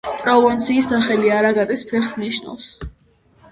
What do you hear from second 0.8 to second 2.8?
სახელი „არაგაწის ფეხს“ ნიშნავს.